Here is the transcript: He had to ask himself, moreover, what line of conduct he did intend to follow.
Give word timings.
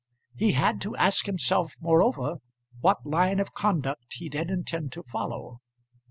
He 0.35 0.53
had 0.53 0.81
to 0.81 0.95
ask 0.95 1.27
himself, 1.27 1.75
moreover, 1.79 2.37
what 2.79 3.05
line 3.05 3.39
of 3.39 3.53
conduct 3.53 4.13
he 4.13 4.29
did 4.29 4.49
intend 4.49 4.93
to 4.93 5.03
follow. 5.03 5.61